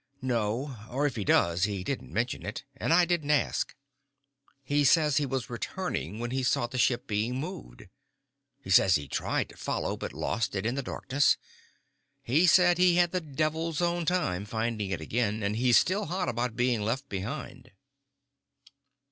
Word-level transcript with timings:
"No. 0.23 0.77
Or 0.89 1.05
if 1.05 1.15
he 1.15 1.23
does, 1.23 1.65
he 1.65 1.83
didn't 1.83 2.11
mention 2.11 2.43
it, 2.43 2.63
and 2.75 2.91
I 2.91 3.05
didn't 3.05 3.29
ask. 3.29 3.75
He 4.63 4.83
says 4.83 5.17
he 5.17 5.27
was 5.27 5.47
returning 5.47 6.17
when 6.17 6.31
he 6.31 6.41
saw 6.41 6.65
the 6.65 6.79
ship 6.79 7.05
being 7.05 7.39
moved. 7.39 7.87
He 8.63 8.71
says 8.71 8.95
he 8.95 9.07
tried 9.07 9.49
to 9.49 9.57
follow, 9.57 9.95
but 9.95 10.11
lost 10.11 10.55
it 10.55 10.65
in 10.65 10.73
the 10.73 10.81
darkness. 10.81 11.37
He 12.23 12.47
says 12.47 12.77
he 12.79 12.95
had 12.95 13.11
the 13.11 13.21
devil's 13.21 13.79
own 13.79 14.07
time 14.07 14.45
finding 14.45 14.89
it 14.89 15.01
again, 15.01 15.43
and 15.43 15.55
he's 15.55 15.77
still 15.77 16.05
hot 16.05 16.27
about 16.29 16.55
being 16.55 16.81
left 16.81 17.07
behind." 17.07 17.69